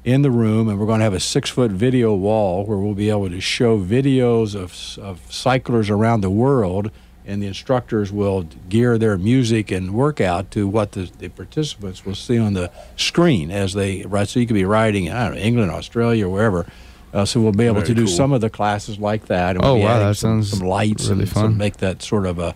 in 0.09 0.21
the 0.23 0.31
room, 0.31 0.67
and 0.67 0.79
we're 0.79 0.85
going 0.85 0.99
to 0.99 1.03
have 1.03 1.13
a 1.13 1.19
six 1.19 1.49
foot 1.49 1.71
video 1.71 2.13
wall 2.13 2.65
where 2.65 2.77
we'll 2.77 2.95
be 2.95 3.09
able 3.09 3.29
to 3.29 3.39
show 3.39 3.79
videos 3.79 4.55
of, 4.55 5.01
of 5.03 5.19
cyclers 5.31 5.89
around 5.89 6.21
the 6.21 6.29
world, 6.29 6.89
and 7.25 7.43
the 7.43 7.47
instructors 7.47 8.11
will 8.11 8.43
gear 8.69 8.97
their 8.97 9.17
music 9.17 9.69
and 9.71 9.93
workout 9.93 10.49
to 10.51 10.67
what 10.67 10.93
the, 10.93 11.11
the 11.19 11.29
participants 11.29 12.05
will 12.05 12.15
see 12.15 12.39
on 12.39 12.53
the 12.53 12.71
screen 12.95 13.51
as 13.51 13.73
they 13.73 14.03
ride. 14.03 14.27
So 14.29 14.39
you 14.39 14.47
could 14.47 14.55
be 14.55 14.65
riding, 14.65 15.11
I 15.11 15.25
don't 15.25 15.35
know, 15.35 15.41
England, 15.41 15.71
Australia, 15.71 16.27
wherever. 16.27 16.65
Uh, 17.13 17.25
so 17.25 17.39
we'll 17.41 17.51
be 17.51 17.65
able 17.65 17.75
Very 17.75 17.87
to 17.87 17.93
do 17.93 18.05
cool. 18.05 18.15
some 18.15 18.31
of 18.33 18.41
the 18.41 18.49
classes 18.49 18.97
like 18.99 19.25
that. 19.27 19.55
And 19.55 19.63
we'll 19.63 19.73
oh 19.73 19.77
wow, 19.77 19.99
that 19.99 20.17
some, 20.17 20.43
sounds 20.43 20.57
some 20.57 20.67
lights 20.67 21.07
really 21.07 21.21
and 21.21 21.31
fun. 21.31 21.57
Make 21.57 21.77
that 21.77 22.01
sort 22.01 22.25
of 22.25 22.39
a, 22.39 22.55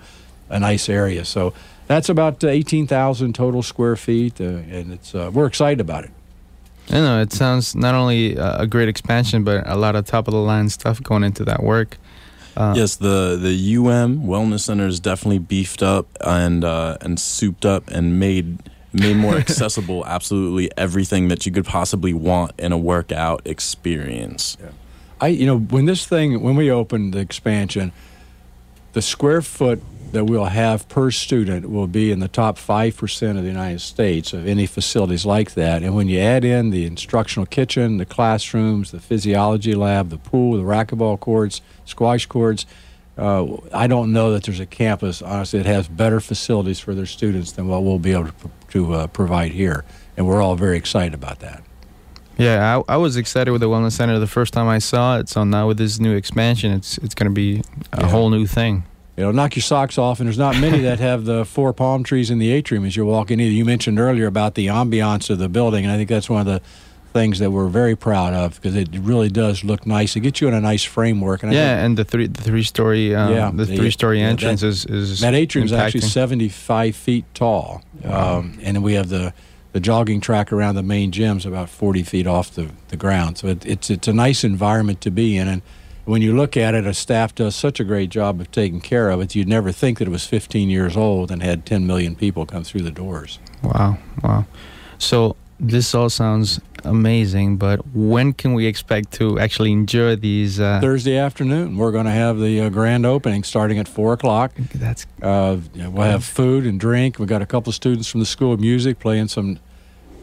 a 0.50 0.59
nice 0.59 0.89
area. 0.89 1.25
So 1.25 1.53
that's 1.85 2.09
about 2.09 2.44
uh, 2.44 2.47
eighteen 2.47 2.88
thousand 2.88 3.33
total 3.35 3.61
square 3.61 3.95
feet, 3.95 4.39
uh, 4.39 4.45
and 4.45 4.94
it's 4.94 5.13
uh, 5.13 5.29
we're 5.33 5.47
excited 5.47 5.81
about 5.81 6.05
it. 6.05 6.11
I 6.89 6.95
know 6.95 7.21
it 7.21 7.31
sounds 7.31 7.75
not 7.75 7.95
only 7.95 8.35
a 8.35 8.68
great 8.68 8.89
expansion, 8.89 9.44
but 9.44 9.68
a 9.68 9.75
lot 9.77 9.95
of 9.95 10.06
top 10.06 10.27
of 10.27 10.33
the 10.33 10.39
line 10.39 10.69
stuff 10.69 11.01
going 11.01 11.24
into 11.24 11.45
that 11.45 11.63
work. 11.63 11.97
Uh, 12.56 12.74
yes, 12.75 12.95
the 12.97 13.38
the 13.41 13.75
UM 13.77 14.24
Wellness 14.24 14.62
Center 14.62 14.85
is 14.85 15.00
definitely 15.00 15.39
beefed 15.39 15.81
up 15.81 16.07
and 16.21 16.63
uh, 16.63 16.97
and 17.01 17.19
souped 17.19 17.65
up 17.65 17.88
and 17.89 18.19
made 18.19 18.59
made 18.91 19.18
more 19.18 19.35
accessible. 19.38 20.06
absolutely 20.06 20.69
everything 20.77 21.30
that 21.30 21.45
you 21.45 21.51
could 21.51 21.65
possibly 21.65 22.13
want 22.13 22.51
in 22.59 22.71
a 22.71 22.77
workout 22.77 23.41
experience. 23.45 24.57
Yeah. 24.62 24.69
I 25.19 25.27
you 25.27 25.45
know 25.47 25.57
when 25.57 25.86
this 25.86 26.06
thing 26.06 26.41
when 26.41 26.56
we 26.56 26.69
opened 26.69 27.13
the 27.13 27.19
expansion, 27.19 27.91
the 28.91 29.01
square 29.01 29.41
foot 29.41 29.81
that 30.13 30.25
we'll 30.25 30.45
have 30.45 30.88
per 30.89 31.10
student 31.10 31.69
will 31.71 31.88
be 31.88 32.12
in 32.12 32.19
the 32.19 32.27
top 32.27 32.57
5% 32.57 33.30
of 33.31 33.38
the 33.38 33.50
United 33.50 33.81
States 33.81 34.31
of 34.31 34.48
any 34.48 34.68
facilities 34.68 35.25
like 35.25 35.56
that. 35.56 35.81
And 35.81 35.95
when 35.95 36.07
you 36.07 36.19
add 36.19 36.45
in 36.45 36.69
the 36.69 36.86
instructional 36.86 37.48
kitchen, 37.48 37.98
the 37.98 38.06
classrooms, 38.06 38.92
the 38.92 39.00
physiology 39.00 39.74
lab, 39.74 40.10
the 40.10 40.19
pool, 40.19 40.56
the 40.56 40.63
racquetball 40.63 41.19
courts, 41.19 41.62
squash 41.86 42.27
courts, 42.27 42.68
uh, 43.18 43.57
I 43.74 43.88
don't 43.88 44.13
know 44.13 44.31
that 44.33 44.44
there's 44.44 44.60
a 44.60 44.68
campus, 44.68 45.24
honestly, 45.24 45.60
that 45.60 45.68
has 45.68 45.88
better 45.88 46.19
facilities 46.19 46.80
for 46.80 46.94
their 46.94 47.07
students 47.07 47.51
than 47.51 47.68
what 47.68 47.83
we'll 47.83 48.00
be 48.00 48.13
able 48.13 48.25
to, 48.27 48.33
to 48.69 48.94
uh, 48.94 49.07
provide 49.07 49.51
here. 49.51 49.84
And 50.15 50.27
we're 50.27 50.43
all 50.43 50.55
very 50.55 50.77
excited 50.77 51.15
about 51.15 51.39
that. 51.39 51.63
Yeah, 52.38 52.82
I, 52.88 52.93
I, 52.93 52.98
was 52.98 53.17
excited 53.17 53.51
with 53.51 53.62
the 53.62 53.70
wellness 53.70 53.93
center 53.93 54.17
the 54.20 54.27
first 54.27 54.53
time 54.53 54.67
I 54.67 54.79
saw 54.79 55.17
it. 55.20 55.29
So 55.29 55.43
now 55.43 55.67
with 55.67 55.77
this 55.77 56.00
new 56.00 56.15
expansion, 56.15 56.72
it's 56.72 56.98
it's 57.00 57.13
going 57.13 57.29
to 57.29 57.34
be 57.34 57.62
a 57.91 58.01
yeah. 58.01 58.10
whole 58.10 58.32
new 58.32 58.48
thing 58.48 58.84
it'll 59.15 59.34
knock 59.34 59.55
your 59.55 59.63
socks 59.63 59.98
off. 59.98 60.20
And 60.20 60.27
there's 60.27 60.38
not 60.38 60.58
many 60.60 60.79
that 60.79 61.00
have 61.00 61.25
the 61.25 61.46
four 61.46 61.74
palm 61.74 62.03
trees 62.03 62.29
in 62.29 62.39
the 62.39 62.51
atrium 62.51 62.86
as 62.86 62.96
you 62.96 63.05
walk 63.05 63.32
in. 63.32 63.39
Either 63.39 63.51
you 63.51 63.65
mentioned 63.65 64.00
earlier 64.00 64.27
about 64.27 64.55
the 64.55 64.67
ambiance 64.67 65.29
of 65.29 65.39
the 65.39 65.50
building, 65.50 65.86
and 65.86 65.91
I 65.91 65.98
think 65.98 66.10
that's 66.10 66.29
one 66.29 66.41
of 66.41 66.48
the 66.48 66.62
things 67.13 67.38
that 67.38 67.51
we're 67.51 67.67
very 67.67 67.96
proud 67.96 68.34
of 68.34 68.55
because 68.55 68.75
it 68.75 68.89
really 68.93 69.29
does 69.29 69.63
look 69.63 69.86
nice. 69.86 70.15
It 70.15 70.22
gets 70.22 70.41
you 70.41 70.48
in 70.48 70.53
a 70.55 70.60
nice 70.60 70.84
framework. 70.84 71.43
And 71.43 71.53
yeah, 71.53 71.86
and 71.86 71.96
the 71.96 72.03
three 72.03 72.27
the 72.27 72.41
three 72.41 72.63
story 72.63 73.15
um, 73.15 73.32
yeah 73.32 73.51
the, 73.51 73.65
the 73.65 73.77
three 73.77 73.91
story 73.91 74.20
yeah, 74.20 74.29
entrance 74.29 74.62
that, 74.62 74.67
is 74.67 74.86
is 74.86 75.20
that 75.22 75.36
atrium 75.36 75.65
is 75.65 75.74
actually 75.74 76.01
seventy 76.01 76.50
five 76.50 76.96
feet 76.96 77.25
tall, 77.34 77.84
wow. 78.03 78.39
um, 78.39 78.58
and 78.63 78.84
we 78.84 78.96
have 78.96 79.10
the 79.10 79.34
the 79.72 79.79
jogging 79.79 80.22
track 80.22 80.51
around 80.51 80.75
the 80.75 80.84
main 80.84 81.12
gym 81.12 81.38
is 81.38 81.46
about 81.46 81.70
forty 81.70 82.03
feet 82.03 82.27
off 82.27 82.51
the, 82.51 82.70
the 82.89 82.98
ground. 82.98 83.38
So 83.38 83.48
it, 83.48 83.65
it's 83.65 83.89
it's 83.89 84.08
a 84.08 84.13
nice 84.13 84.43
environment 84.43 85.00
to 85.01 85.12
be 85.12 85.38
in 85.38 85.48
and 85.48 85.62
when 86.05 86.22
you 86.22 86.36
look 86.36 86.57
at 86.57 86.75
it, 86.75 86.86
a 86.86 86.93
staff 86.93 87.33
does 87.33 87.55
such 87.55 87.79
a 87.79 87.83
great 87.83 88.10
job 88.10 88.41
of 88.41 88.51
taking 88.51 88.81
care 88.81 89.10
of 89.10 89.22
it. 89.22 89.36
You'd 89.36 89.48
never 89.48 89.72
think 89.72 90.00
that 90.00 90.07
it 90.07 90.12
was 90.12 90.25
15 90.25 90.69
years 90.69 90.98
old 90.98 91.31
and 91.31 91.41
had 91.41 91.65
10 91.65 91.88
million 91.88 92.15
people 92.15 92.45
come 92.45 92.63
through 92.63 92.81
the 92.81 92.91
doors. 92.91 93.39
Wow, 93.62 93.98
wow. 94.22 94.45
So 94.98 95.38
this 95.60 95.95
all 95.95 96.10
sounds 96.10 96.60
amazing, 96.83 97.55
but 97.55 97.86
when 97.95 98.33
can 98.33 98.53
we 98.53 98.65
expect 98.65 99.13
to 99.13 99.39
actually 99.39 99.72
enjoy 99.72 100.17
these? 100.17 100.60
Uh... 100.60 100.81
Thursday 100.81 101.17
afternoon. 101.17 101.77
We're 101.77 101.91
going 101.91 102.05
to 102.05 102.12
have 102.12 102.38
the 102.38 102.62
uh, 102.62 102.69
grand 102.69 103.05
opening 103.05 103.43
starting 103.43 103.79
at 103.79 103.88
4 103.88 104.13
o'clock. 104.13 104.51
That's 104.75 105.05
uh, 105.22 105.57
We'll 105.74 106.03
have 106.03 106.25
food 106.25 106.65
and 106.65 106.79
drink. 106.79 107.17
We've 107.17 107.29
got 107.29 107.41
a 107.41 107.45
couple 107.45 107.69
of 107.69 107.75
students 107.75 108.10
from 108.10 108.19
the 108.19 108.25
School 108.25 108.51
of 108.51 108.60
Music 108.60 109.00
playing 109.00 109.29
some 109.29 109.60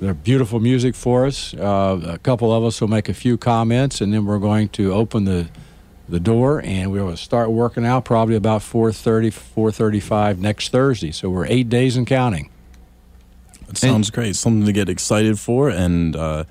their 0.01 0.15
beautiful 0.15 0.61
music 0.61 0.95
for 0.95 1.27
us. 1.27 1.53
Uh, 1.53 2.01
a 2.05 2.19
couple 2.19 2.55
of 2.55 2.65
us 2.65 2.81
will 2.81 2.89
make 2.89 3.11
a 3.11 3.15
few 3.15 3.37
comments, 3.37 4.01
and 4.01 4.15
then 4.15 4.25
we're 4.25 4.39
going 4.39 4.71
to 4.71 4.95
open 4.95 5.25
the 5.25 5.47
the 6.11 6.21
door, 6.21 6.61
and 6.65 6.91
we 6.91 7.01
will 7.03 7.17
start 7.17 7.51
working 7.51 7.87
out 7.87 8.05
probably 8.05 8.37
about 8.37 8.63
4.30, 8.63 9.29
4.35 9.31 10.39
next 10.39 10.71
Thursday. 10.71 11.11
So 11.11 11.31
we're 11.31 11.47
eight 11.47 11.69
days 11.69 11.97
and 11.97 12.07
counting. 12.07 12.51
It 13.69 13.79
sounds 13.79 14.09
and, 14.09 14.15
great. 14.15 14.37
Something 14.37 14.67
to 14.67 14.73
get 14.73 14.89
excited 14.89 15.39
for, 15.39 15.71
and 15.71 16.17
uh, 16.17 16.45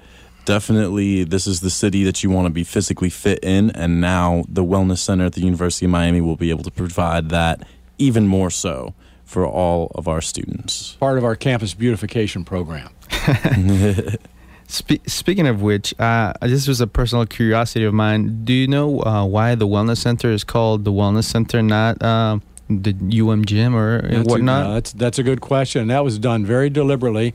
definitely 0.45 1.23
this 1.25 1.45
is 1.47 1.59
the 1.59 1.69
city 1.69 2.03
that 2.05 2.23
you 2.23 2.29
want 2.29 2.45
to 2.45 2.49
be 2.49 2.63
physically 2.63 3.09
fit 3.09 3.39
in. 3.43 3.69
And 3.71 3.99
now 3.99 4.43
the 4.47 4.63
Wellness 4.63 4.99
Center 4.99 5.25
at 5.25 5.33
the 5.33 5.41
University 5.41 5.85
of 5.85 5.91
Miami 5.91 6.21
will 6.21 6.37
be 6.37 6.49
able 6.49 6.63
to 6.63 6.71
provide 6.71 7.29
that 7.29 7.67
even 7.97 8.27
more 8.27 8.49
so 8.49 8.93
for 9.25 9.45
all 9.45 9.91
of 9.93 10.07
our 10.07 10.21
students. 10.21 10.93
Part 10.93 11.17
of 11.17 11.23
our 11.23 11.35
campus 11.35 11.73
beautification 11.73 12.45
program. 12.45 12.89
Spe- 14.71 15.07
speaking 15.07 15.47
of 15.47 15.63
which, 15.63 15.99
uh, 15.99 16.31
this 16.41 16.67
was 16.67 16.79
a 16.79 16.85
personal 16.85 17.25
curiosity 17.25 17.85
of 17.85 17.93
mine. 17.95 18.45
Do 18.45 18.53
you 18.53 18.67
know 18.67 19.01
uh, 19.01 19.25
why 19.25 19.55
the 19.55 19.67
wellness 19.67 19.97
center 19.97 20.29
is 20.29 20.43
called 20.43 20.85
the 20.85 20.91
wellness 20.91 21.23
center, 21.23 21.63
not 21.63 21.99
uh, 22.03 22.37
the 22.69 22.93
UM 23.19 23.45
gym 23.45 23.75
or 23.75 24.07
That's 24.07 24.29
whatnot? 24.29 24.69
A, 24.69 24.73
that's 24.73 24.93
that's 24.93 25.17
a 25.17 25.23
good 25.23 25.41
question. 25.41 25.87
That 25.87 26.03
was 26.03 26.19
done 26.19 26.45
very 26.45 26.69
deliberately. 26.69 27.33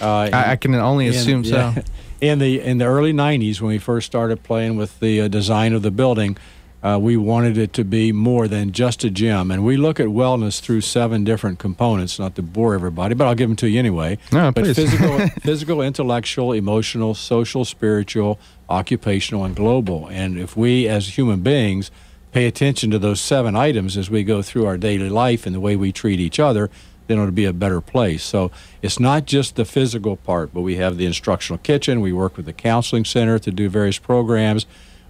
Uh, 0.00 0.30
I, 0.32 0.52
I 0.52 0.56
can 0.56 0.74
only 0.74 1.08
in- 1.08 1.12
assume 1.12 1.44
yeah. 1.44 1.74
so. 1.74 1.82
In 2.20 2.38
the 2.38 2.60
in 2.60 2.76
the 2.76 2.84
early 2.84 3.14
'90s, 3.14 3.62
when 3.62 3.70
we 3.70 3.78
first 3.78 4.04
started 4.04 4.42
playing 4.42 4.76
with 4.76 5.00
the 5.00 5.22
uh, 5.22 5.28
design 5.28 5.72
of 5.72 5.80
the 5.80 5.90
building, 5.90 6.36
uh, 6.82 6.98
we 7.00 7.16
wanted 7.16 7.58
it 7.58 7.72
to 7.74 7.84
be 7.84 8.10
more 8.10 8.48
than 8.48 8.72
just 8.72 9.04
a 9.04 9.10
gym, 9.10 9.50
and 9.50 9.64
we 9.64 9.76
look 9.76 10.00
at 10.00 10.06
wellness 10.06 10.60
through 10.60 10.80
seven 10.80 11.24
different 11.24 11.58
components. 11.58 12.18
Not 12.18 12.34
to 12.36 12.42
bore 12.42 12.74
everybody, 12.74 13.14
but 13.14 13.26
I'll 13.26 13.34
give 13.34 13.50
them 13.50 13.56
to 13.56 13.68
you 13.68 13.78
anyway. 13.78 14.18
No, 14.32 14.50
but 14.50 14.64
please. 14.64 14.76
physical, 14.76 15.18
physical, 15.42 15.82
intellectual, 15.82 16.52
emotional, 16.52 17.14
social, 17.14 17.64
spiritual, 17.64 18.38
occupational, 18.68 19.44
and 19.44 19.54
global. 19.54 20.08
And 20.08 20.38
if 20.38 20.56
we, 20.56 20.88
as 20.88 21.18
human 21.18 21.40
beings, 21.40 21.90
pay 22.32 22.46
attention 22.46 22.90
to 22.92 22.98
those 22.98 23.20
seven 23.20 23.56
items 23.56 23.96
as 23.96 24.08
we 24.08 24.24
go 24.24 24.40
through 24.40 24.64
our 24.64 24.78
daily 24.78 25.10
life 25.10 25.44
and 25.44 25.54
the 25.54 25.60
way 25.60 25.76
we 25.76 25.92
treat 25.92 26.20
each 26.20 26.40
other, 26.40 26.70
then 27.08 27.18
it'll 27.18 27.32
be 27.32 27.44
a 27.44 27.52
better 27.52 27.80
place. 27.80 28.22
So 28.22 28.50
it's 28.82 29.00
not 29.00 29.26
just 29.26 29.56
the 29.56 29.64
physical 29.64 30.16
part, 30.16 30.54
but 30.54 30.60
we 30.60 30.76
have 30.76 30.96
the 30.96 31.06
instructional 31.06 31.58
kitchen. 31.58 32.00
We 32.00 32.12
work 32.12 32.36
with 32.36 32.46
the 32.46 32.52
counseling 32.52 33.04
center 33.04 33.38
to 33.40 33.50
do 33.50 33.68
various 33.68 33.98
programs. 33.98 34.64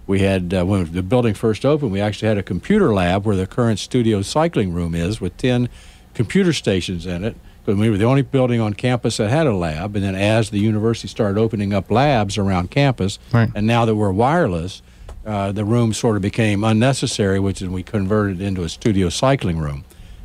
We 0.07 0.19
had, 0.19 0.53
uh, 0.53 0.65
when 0.65 0.91
the 0.91 1.03
building 1.03 1.33
first 1.33 1.65
opened, 1.65 1.91
we 1.91 2.01
actually 2.01 2.27
had 2.27 2.37
a 2.37 2.43
computer 2.43 2.93
lab 2.93 3.25
where 3.25 3.35
the 3.35 3.47
current 3.47 3.79
studio 3.79 4.21
cycling 4.21 4.73
room 4.73 4.93
is 4.95 5.21
with 5.21 5.37
10 5.37 5.69
computer 6.13 6.53
stations 6.53 7.05
in 7.05 7.23
it. 7.23 7.35
Because 7.63 7.79
we 7.79 7.91
were 7.91 7.97
the 7.97 8.05
only 8.05 8.23
building 8.23 8.59
on 8.59 8.73
campus 8.73 9.17
that 9.17 9.29
had 9.29 9.45
a 9.45 9.53
lab. 9.55 9.95
And 9.95 10.03
then 10.03 10.15
as 10.15 10.49
the 10.49 10.57
university 10.59 11.07
started 11.07 11.39
opening 11.39 11.73
up 11.73 11.91
labs 11.91 12.37
around 12.37 12.71
campus, 12.71 13.19
Right. 13.31 13.49
and 13.53 13.67
now 13.67 13.85
that 13.85 13.95
we're 13.95 14.11
wireless, 14.11 14.81
uh, 15.27 15.51
the 15.51 15.63
room 15.63 15.93
sort 15.93 16.15
of 16.15 16.23
became 16.23 16.63
unnecessary, 16.63 17.39
which 17.39 17.61
is 17.61 17.69
we 17.69 17.83
converted 17.83 18.41
it 18.41 18.45
into 18.45 18.63
a 18.63 18.69
studio 18.69 19.09
cycling 19.09 19.59
room. 19.59 19.83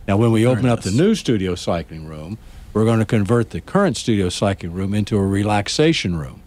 Now, 0.08 0.16
when 0.16 0.32
we 0.32 0.46
open 0.46 0.66
up 0.66 0.80
the 0.82 0.90
new 0.92 1.14
studio 1.14 1.54
cycling 1.54 2.06
room, 2.06 2.38
we're 2.72 2.84
going 2.86 3.00
to 3.00 3.04
convert 3.04 3.50
the 3.50 3.60
current 3.60 3.96
studio 3.98 4.30
cycling 4.30 4.72
room 4.72 4.94
into 4.94 5.16
a 5.18 5.26
relaxation 5.26 6.16
room. 6.16 6.40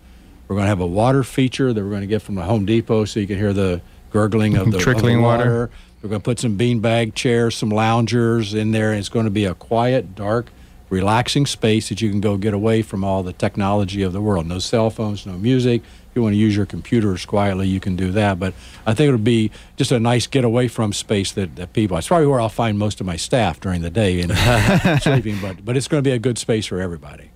We're 0.49 0.55
going 0.55 0.65
to 0.65 0.69
have 0.69 0.81
a 0.81 0.87
water 0.87 1.23
feature 1.23 1.71
that 1.71 1.83
we're 1.83 1.91
going 1.91 2.01
to 2.01 2.07
get 2.07 2.23
from 2.23 2.33
the 2.33 2.41
Home 2.41 2.65
Depot 2.65 3.05
so 3.05 3.19
you 3.19 3.27
can 3.27 3.37
hear 3.37 3.53
the 3.53 3.81
gurgling 4.09 4.57
of 4.57 4.65
the, 4.71 4.77
of 4.77 4.83
the 4.83 4.91
Trickling 4.91 5.21
water. 5.21 5.43
water. 5.43 5.69
We're 6.01 6.09
going 6.09 6.21
to 6.21 6.25
put 6.25 6.39
some 6.39 6.57
beanbag 6.57 7.13
chairs, 7.13 7.55
some 7.55 7.69
loungers 7.69 8.55
in 8.55 8.71
there. 8.71 8.89
And 8.89 8.99
it's 8.99 9.09
going 9.09 9.25
to 9.25 9.31
be 9.31 9.45
a 9.45 9.53
quiet, 9.53 10.15
dark, 10.15 10.47
relaxing 10.89 11.45
space 11.45 11.89
that 11.89 12.01
you 12.01 12.09
can 12.09 12.19
go 12.19 12.35
get 12.35 12.55
away 12.55 12.81
from 12.81 13.03
all 13.03 13.21
the 13.21 13.31
technology 13.31 14.01
of 14.01 14.11
the 14.11 14.21
world. 14.21 14.47
No 14.47 14.57
cell 14.57 14.89
phones, 14.89 15.23
no 15.27 15.33
music. 15.33 15.83
If 15.83 16.15
you 16.15 16.23
want 16.23 16.33
to 16.33 16.37
use 16.37 16.55
your 16.55 16.65
computers 16.65 17.27
quietly, 17.27 17.67
you 17.67 17.79
can 17.79 17.95
do 17.95 18.11
that. 18.13 18.39
But 18.39 18.55
I 18.87 18.95
think 18.95 19.09
it'll 19.09 19.19
be 19.19 19.51
just 19.77 19.91
a 19.91 19.99
nice 19.99 20.25
get 20.25 20.43
away 20.43 20.67
from 20.67 20.93
space 20.93 21.31
that, 21.33 21.57
that 21.57 21.73
people. 21.73 21.95
It's 21.97 22.07
probably 22.07 22.25
where 22.25 22.41
I'll 22.41 22.49
find 22.49 22.79
most 22.79 22.99
of 22.99 23.05
my 23.05 23.17
staff 23.17 23.59
during 23.59 23.83
the 23.83 23.91
day 23.91 24.19
and 24.19 25.01
sleeping. 25.03 25.39
But 25.39 25.63
but 25.63 25.77
it's 25.77 25.87
going 25.87 26.03
to 26.03 26.09
be 26.09 26.15
a 26.15 26.17
good 26.17 26.39
space 26.39 26.65
for 26.65 26.81
everybody. 26.81 27.29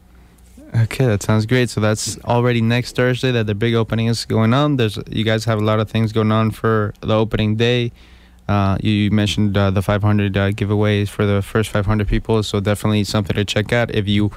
Okay, 0.75 1.05
that 1.05 1.21
sounds 1.21 1.45
great. 1.45 1.69
So 1.69 1.81
that's 1.81 2.19
already 2.23 2.59
next 2.61 2.95
Thursday 2.95 3.31
that 3.31 3.45
the 3.45 3.53
big 3.53 3.75
opening 3.75 4.07
is 4.07 4.25
going 4.25 4.53
on. 4.53 4.77
There's 4.77 4.97
you 5.09 5.23
guys 5.23 5.45
have 5.45 5.59
a 5.59 5.63
lot 5.63 5.79
of 5.79 5.89
things 5.89 6.11
going 6.11 6.31
on 6.31 6.49
for 6.51 6.93
the 7.01 7.15
opening 7.15 7.55
day. 7.55 7.91
Uh, 8.47 8.77
you, 8.81 8.91
you 8.91 9.11
mentioned 9.11 9.55
uh, 9.55 9.71
the 9.71 9.81
500 9.81 10.35
uh, 10.35 10.51
giveaways 10.51 11.09
for 11.09 11.25
the 11.25 11.41
first 11.41 11.69
500 11.69 12.07
people, 12.07 12.41
so 12.43 12.59
definitely 12.59 13.03
something 13.03 13.35
to 13.35 13.45
check 13.45 13.71
out. 13.71 13.93
If 13.93 14.07
you 14.07 14.31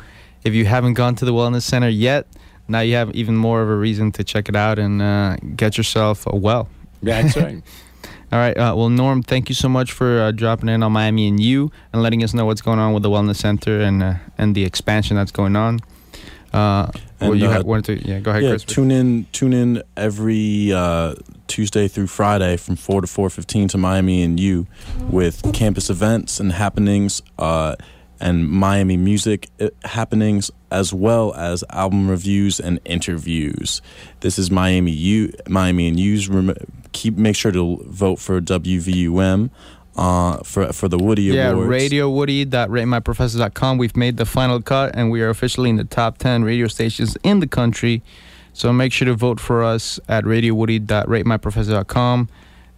if 0.45 0.55
you 0.55 0.66
haven't 0.66 0.95
gone 0.95 1.14
to 1.16 1.25
the 1.25 1.33
wellness 1.33 1.62
center 1.62 1.88
yet, 1.88 2.26
now 2.69 2.81
you 2.81 2.95
have 2.97 3.14
even 3.14 3.37
more 3.37 3.62
of 3.62 3.69
a 3.69 3.75
reason 3.75 4.12
to 4.12 4.23
check 4.23 4.49
it 4.49 4.57
out 4.57 4.78
and 4.78 5.00
uh, 5.00 5.37
get 5.57 5.78
yourself 5.78 6.26
a 6.26 6.37
well. 6.37 6.69
That's 7.02 7.37
right. 7.38 7.62
All 8.31 8.38
right. 8.38 8.57
Uh, 8.57 8.75
well, 8.76 8.90
Norm, 8.90 9.23
thank 9.23 9.49
you 9.49 9.55
so 9.55 9.69
much 9.69 9.90
for 9.90 10.21
uh, 10.21 10.31
dropping 10.33 10.69
in 10.69 10.83
on 10.83 10.93
Miami 10.93 11.28
and 11.28 11.40
you 11.40 11.73
and 11.93 12.02
letting 12.02 12.23
us 12.23 12.35
know 12.35 12.45
what's 12.45 12.61
going 12.61 12.78
on 12.78 12.93
with 12.93 13.02
the 13.02 13.11
wellness 13.11 13.37
center 13.37 13.81
and 13.81 14.02
uh, 14.02 14.14
and 14.37 14.55
the 14.55 14.64
expansion 14.64 15.16
that's 15.16 15.33
going 15.33 15.57
on. 15.57 15.81
Uh, 16.53 16.91
well, 17.21 17.35
you 17.35 17.47
uh, 17.47 17.53
ha- 17.53 17.61
wanted 17.62 18.00
to 18.00 18.09
yeah 18.09 18.21
go 18.21 18.31
ahead, 18.31 18.43
yeah, 18.43 18.50
Chris. 18.50 18.65
tune 18.65 18.91
in 18.91 19.26
tune 19.33 19.53
in 19.53 19.83
every 19.97 20.73
uh, 20.73 21.15
Tuesday 21.47 21.88
through 21.88 22.07
Friday 22.07 22.57
from 22.57 22.76
four 22.76 23.00
to 23.00 23.07
four 23.07 23.29
fifteen 23.31 23.69
to 23.69 23.79
Miami 23.79 24.23
and 24.23 24.38
you 24.38 24.67
with 25.11 25.53
campus 25.53 25.91
events 25.91 26.41
and 26.41 26.53
happenings 26.53 27.23
uh, 27.38 27.76
and 28.21 28.49
Miami 28.49 28.97
music 28.97 29.49
uh, 29.61 29.69
happenings 29.85 30.50
as 30.71 30.93
well 30.93 31.35
as 31.35 31.62
album 31.71 32.09
reviews 32.09 32.59
and 32.61 32.81
interviews. 32.85 33.83
This 34.21 34.38
is 34.38 34.50
Miami 34.50 34.93
U 34.93 35.33
Miami 35.49 35.88
and 35.88 36.00
U's. 36.00 36.29
Rem- 36.29 36.55
keep 36.93 37.17
make 37.17 37.37
sure 37.37 37.53
to 37.53 37.83
vote 37.87 38.19
for 38.19 38.41
WVUM. 38.41 39.50
Uh, 39.97 40.43
for 40.43 40.71
for 40.75 40.88
the 40.88 40.99
Woodie 40.99 41.23
yeah, 41.23 41.50
Awards. 41.50 41.71
radiowoody.ratemyprofessor.com. 41.71 43.79
We've 43.79 43.97
made 43.97 44.19
the 44.19 44.26
final 44.26 44.61
cut, 44.61 44.95
and 44.95 45.11
we 45.11 45.23
are 45.23 45.31
officially 45.31 45.71
in 45.71 45.76
the 45.76 45.85
top 45.85 46.19
10 46.19 46.45
radio 46.45 46.67
stations 46.67 47.17
in 47.23 47.41
the 47.41 47.47
country. 47.47 48.03
So 48.53 48.73
make 48.73 48.93
sure 48.93 49.07
to 49.07 49.15
vote 49.15 49.41
for 49.41 49.65
us 49.65 49.99
at 50.09 50.26
Radio 50.26 50.55
Woodie 50.55 50.79
that 50.81 51.07
radiowoody.ratemyprofessor.com 51.07 52.29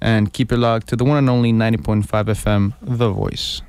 and 0.01 0.33
keep 0.33 0.53
it 0.53 0.59
locked 0.59 0.87
to 0.89 0.97
the 0.97 1.05
one 1.05 1.19
and 1.19 1.29
only 1.29 1.53
90.5 1.53 2.05
FM, 2.05 2.75
The 2.81 3.11
Voice. 3.11 3.63